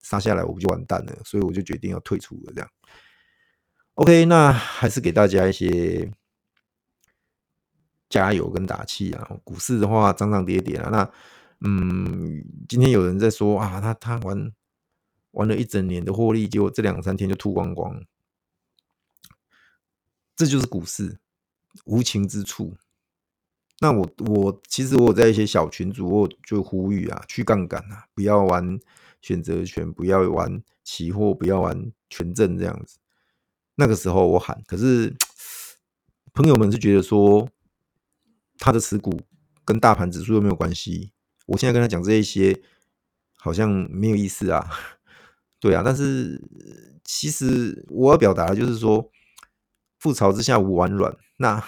[0.01, 1.15] 杀下来，我不就完蛋了？
[1.23, 2.53] 所以我就决定要退出了。
[2.55, 2.67] 这样
[3.95, 6.11] ，OK，那还是给大家一些
[8.09, 9.29] 加油跟打气啊。
[9.43, 10.89] 股市的话，涨涨跌跌啊。
[10.89, 11.11] 那
[11.59, 14.51] 嗯，今天有人在说啊，他他玩。
[15.33, 18.03] 玩了一整年的获利，结果这两三天就吐光光，
[20.35, 21.19] 这就是股市
[21.85, 22.75] 无情之处。
[23.79, 28.79] 那我我其实我在一些小群组，我就呼吁啊，去杠杆啊，不要玩
[29.21, 32.99] 选择权，不要玩期货，不要玩权证这样子。
[33.75, 35.15] 那个时候我喊，可是
[36.31, 37.49] 朋友们是觉得说，
[38.59, 39.19] 他的持股
[39.65, 41.11] 跟大盘指数又没有关系。
[41.47, 42.61] 我现在跟他讲这一些，
[43.35, 44.69] 好像没有意思啊。
[45.63, 46.41] 对啊，但是
[47.05, 49.09] 其实我要表达的就是说，
[49.97, 51.15] 覆巢之下无完卵。
[51.37, 51.63] 那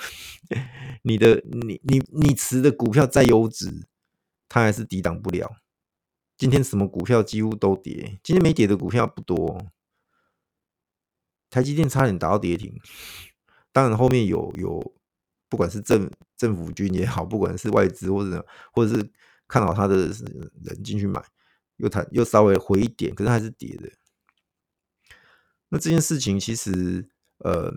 [1.04, 3.88] 你的你你你持的股票再优质，
[4.50, 5.50] 它还是抵挡不了。
[6.38, 9.66] 今天什么股票几乎都跌，今天没跌的股票不多。
[11.50, 12.78] 台积电差点打到跌停，
[13.72, 14.94] 当然后面有有，
[15.48, 19.10] 不管是政政府军也好，不管是外资或者或者是
[19.48, 20.08] 看好它的
[20.66, 21.24] 人进去买。
[21.78, 23.92] 又弹又稍微回一点，可是还是跌的。
[25.70, 27.10] 那这件事情其实，
[27.40, 27.74] 呃，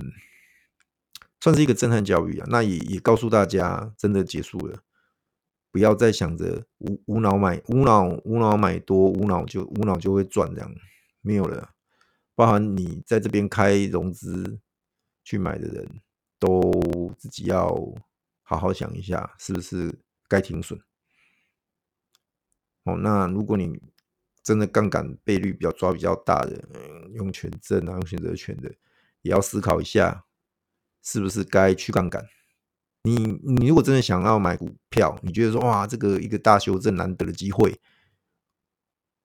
[1.40, 2.46] 算是一个震撼教育啊。
[2.48, 4.82] 那也也告诉大家，真的结束了，
[5.72, 10.72] 不要再想着无无脑买，无脑无脑买多，无脑就无脑就会赚这样，
[11.22, 11.70] 没有了。
[12.34, 14.60] 包含你在这边开融资
[15.24, 16.00] 去买的人，
[16.38, 17.74] 都自己要
[18.42, 20.78] 好好想一下，是不是该停损。
[22.88, 23.78] 哦，那如果你
[24.42, 26.64] 真的杠杆倍率比较抓比较大的，
[27.12, 28.70] 用权证啊，用选择权的，
[29.20, 30.24] 也要思考一下，
[31.02, 32.24] 是不是该去杠杆。
[33.02, 37.78] 你你如果真的想要买股票，你觉得说哇，这个一个大修正难得的机会，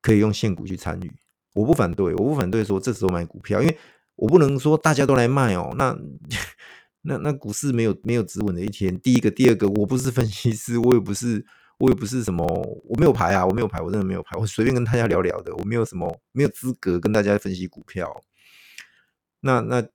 [0.02, 1.12] 可以用现股去参与，
[1.54, 3.78] 我不反对，我不反对说这时候买股票，因为
[4.16, 5.98] 我不能说大家都来卖哦，那
[7.04, 9.00] 那那股市没有没有止稳的一天。
[9.00, 11.46] 第一个，第二个，我不是分析师，我也不是。
[11.80, 12.46] 我也不是什么，
[12.86, 18.24] 我没有牌啊，我没有牌，我真的没有牌，我随便跟大家聊聊的，我没有什么，没有资格跟大家分析股票。
[19.42, 19.86] 那那，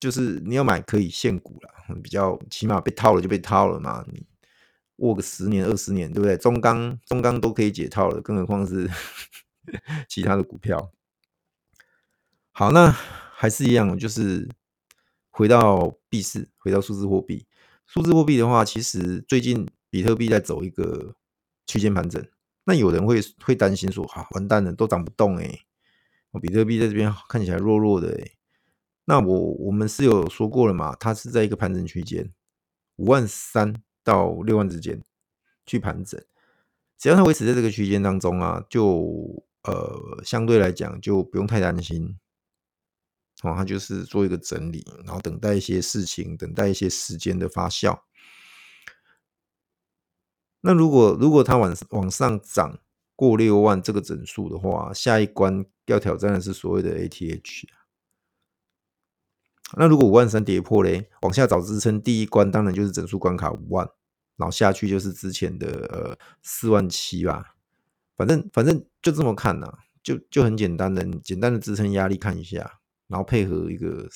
[0.00, 4.24] 就是你要买可以现股啦，比较起码被套了就被套了嘛，你
[4.96, 6.36] 握个十年二十年，对不对？
[6.38, 8.88] 中钢中钢都可以解套了，更何况是
[10.08, 10.92] 其他的股票。
[12.52, 14.48] 好，那还是一样，就是
[15.28, 17.46] 回到币市，回到数字货币。
[17.84, 19.68] 数字货币的话，其实最近。
[19.92, 21.14] 比特币在走一个
[21.66, 22.26] 区间盘整，
[22.64, 25.60] 那有人会会担心说：“啊，完蛋了，都涨不动哎！”
[26.40, 28.30] 比特币在这边看起来弱弱的哎。
[29.04, 30.96] 那我我们是有说过了嘛？
[30.98, 32.32] 它是在一个盘整区间，
[32.96, 35.04] 五万三到六万之间
[35.66, 36.18] 去盘整，
[36.96, 42.18] 只要它维持在这个区间当中啊，就呃相对来讲就不用太担心。
[43.42, 48.00] 哦，它就是做一个整理，然后等待一些事情，等待一些时间的发酵。
[50.62, 52.78] 那如果如果它往往上涨
[53.14, 57.68] 过六万这个整数的话，下一关要挑战的是所谓的 ATH。
[59.76, 63.88] 那如果五万三跌破嘞，往下找支撑，第一关当然就是整数关卡五万，
[64.36, 67.56] 然后下去就是之前的呃四万七吧。
[68.16, 74.08] 反正反正就这么看呐、就就很简单的简单的支撑压力看一下，然后配合一个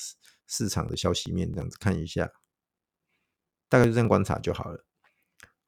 [0.45, 2.31] 市场的消息面这样子看一下，
[3.67, 4.85] 大概就这样观察就好了。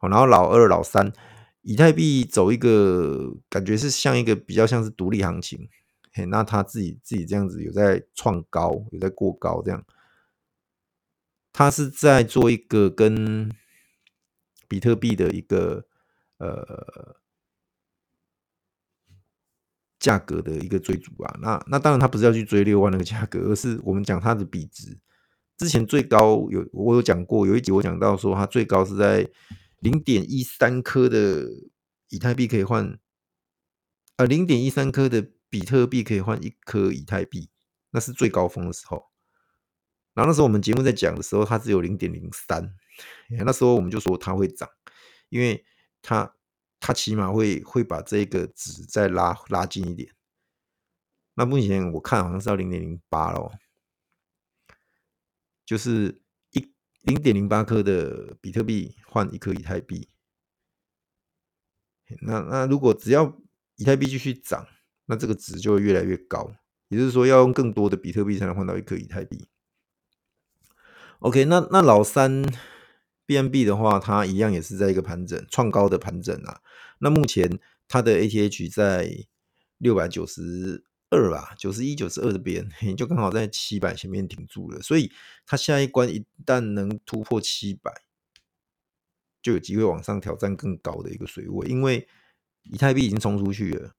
[0.07, 1.11] 然后老二、老三，
[1.61, 5.67] 以太币走一个感觉是像一个比较像是独立行情，
[6.13, 9.83] 嘿，那他自己自己这样子有在创高，有在过高这样，
[11.51, 13.51] 他是在做一个跟
[14.67, 15.85] 比特币的一个
[16.37, 17.17] 呃
[19.99, 21.37] 价格的一个追逐啊。
[21.41, 24.97] 那那当然，他不是要去追六万那个价格，而是我们讲它的比值。
[25.57, 29.29] 之前最高有我有讲过，有一集我讲到说，它最高是在
[29.79, 31.47] 零点一三颗的
[32.09, 32.99] 以太币可以换，
[34.17, 37.49] 呃，零点一三颗的比特币可以换一颗以太币，
[37.91, 39.09] 那是最高峰的时候。
[40.13, 42.75] 然后那时候我们节目在讲的时候，它只有零点零三，
[43.45, 44.69] 那时候我们就说它会涨，
[45.29, 45.63] 因为
[46.01, 46.35] 它
[46.79, 50.13] 它起码会会把这个值再拉拉近一点。
[51.35, 53.53] 那目前我看好像是要零点零八咯。
[55.65, 56.23] 就是
[57.09, 60.07] 零点零八颗的比特币换一颗以太币，
[62.21, 63.41] 那那如果只要
[63.77, 64.67] 以太币继续涨，
[65.07, 66.53] 那这个值就会越来越高。
[66.89, 69.47] 也就是说，要用更多的比特币才能换到一颗以太币。
[71.19, 72.43] OK，那那老三
[73.25, 76.61] BNB 的话，它一样也是在一个盘整创高的盘整啊。
[76.99, 79.27] 那目前它的 ATH 在
[79.79, 80.85] 六百九十。
[81.11, 85.11] 二吧，九十一、九十二这边，就刚好在七百前面停住了，所以
[85.45, 87.91] 它下一关一旦能突破七百，
[89.41, 92.07] 就有机会往上挑战更高的一个水位，因为
[92.61, 93.95] 以太币已经冲出去了。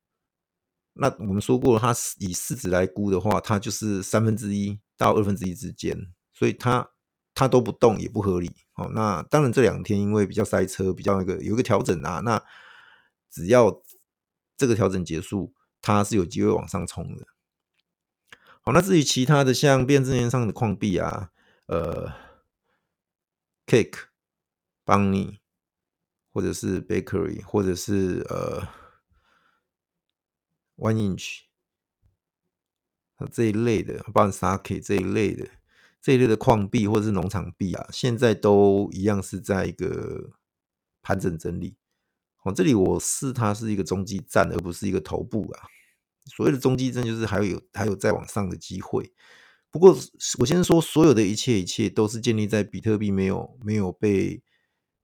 [0.93, 5.97] 那我们说过了，它以市值来估的话，它就是三分之一到二分之一之间，
[6.33, 6.91] 所以它
[7.35, 8.53] 它都不动也不合理。
[8.75, 12.41] 哦，那当然这两天因为比较塞车，比较那个有一个调整啊，那
[13.29, 13.83] 只要
[14.57, 15.53] 这个调整结束。
[15.81, 17.27] 它是有机会往上冲的。
[18.63, 21.31] 好，那至于其他的像变质岩上的矿币啊，
[21.67, 22.13] 呃
[23.67, 24.09] ，Cake、
[24.85, 25.39] Bunny，
[26.31, 28.69] 或者是 Bakery，或者是呃
[30.77, 31.45] ，One Inch，
[33.33, 35.49] 这一类的，包括 Sake 这一类的，
[36.03, 40.33] 这一类的矿币或者是农场币啊，现在都一样是在一个
[41.01, 41.79] 盘整整理。
[42.43, 45.69] 哦，这里我视它是一个中继站，而不是一个头部啊。
[46.25, 49.13] 所谓的中继站，就是还有还有再往上的机会。
[49.71, 49.97] 不过，
[50.39, 54.43] 我先说，所有的一切一切都是建立在比特币没有没有被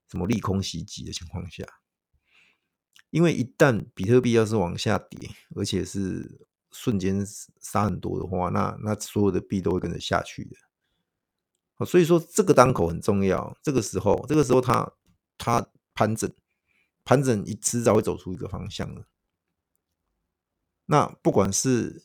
[0.09, 1.63] 什么利空袭击的情况下。
[3.11, 7.25] 因为一旦比特币要是往下跌，而且是瞬间
[7.61, 11.85] 杀很多的话，那那所有的币都会跟着下去的。
[11.85, 13.55] 所以说这个当口很重要。
[13.61, 14.91] 这个时候，这个时候它
[15.37, 16.31] 它盘整。
[17.07, 19.05] 盘整，你迟早会走出一个方向的。
[20.87, 22.03] 那不管是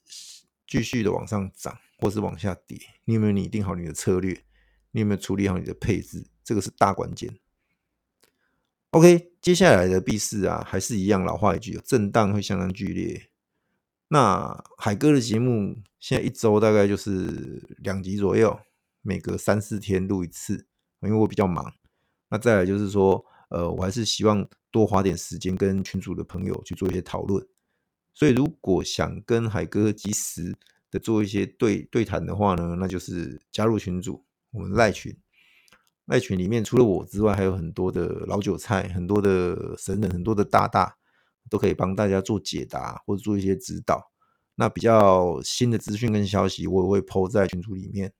[0.65, 4.45] 继续的往上涨，或是往下跌，你有没有拟定好你的策略？
[4.93, 6.29] 你有没有处理好你的配置？
[6.45, 7.37] 这个是大关键。
[8.91, 13.29] OK，接下来的币市啊，还是一样老话一句，震荡会相当剧烈。
[14.07, 18.61] 那海哥的节目现在一周大概就是两集左右，
[19.01, 20.69] 每隔三四天录一次，
[21.01, 21.75] 因为我比较忙。
[22.29, 23.27] 那再来就是说。
[23.53, 27.47] 呃，我还是希望多花点时间跟群主的朋友去做一些讨论。
[28.15, 30.55] 所以，如果想跟海哥及时
[30.91, 35.17] 的做一些对对谈的话呢，那就是加入群组，我们赖群。
[36.07, 40.97] 赖群里面除了我之外，还有很多的老韭菜，很多的神人，很多的大大，
[41.49, 44.11] 都可以帮大家做解答或者做一些指导。
[44.57, 48.13] 那比较新的资讯跟消息，我也会抛在群组里面。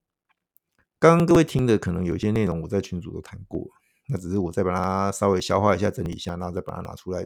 [0.97, 3.69] 刚刚各位听的可能有些内容，我在群组都谈过。
[4.13, 7.25] 那只是我再把它稍微消化一下、整理一下，然后再把它拿出来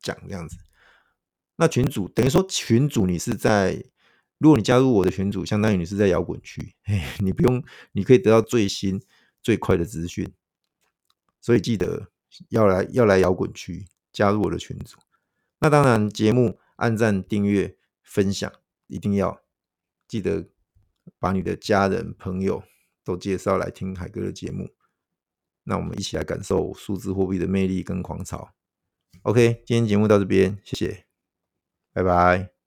[0.00, 0.56] 讲这样子。
[1.56, 3.84] 那群主等于说群主，你是在，
[4.38, 6.74] 如果你加入我的群组，相当于你是在摇滚区，
[7.20, 9.02] 你不用，你可以得到最新
[9.42, 10.32] 最快的资讯。
[11.42, 12.10] 所以记得
[12.48, 14.96] 要来要来摇滚区加入我的群组。
[15.58, 18.50] 那当然，节目按赞、订阅、分享
[18.86, 19.42] 一定要
[20.08, 20.48] 记得
[21.18, 22.62] 把你的家人朋友
[23.04, 24.70] 都介绍来听海哥的节目。
[25.64, 28.50] 那我们一起来感受数字货币的魅力跟狂潮。
[29.22, 31.04] OK，今天节目到这边，谢谢，
[31.92, 32.59] 拜拜。